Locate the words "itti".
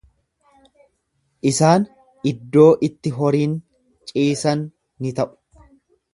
2.89-3.13